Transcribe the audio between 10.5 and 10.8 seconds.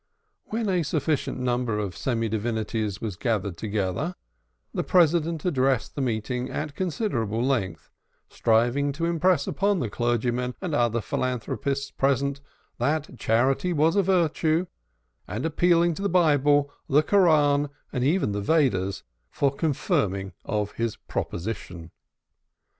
and